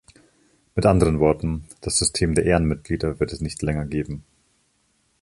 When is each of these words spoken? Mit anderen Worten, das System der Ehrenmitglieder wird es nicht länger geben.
Mit 0.73 0.87
anderen 0.87 1.19
Worten, 1.19 1.65
das 1.81 1.99
System 1.99 2.33
der 2.33 2.43
Ehrenmitglieder 2.45 3.19
wird 3.19 3.33
es 3.33 3.39
nicht 3.39 3.61
länger 3.61 3.85
geben. 3.85 4.23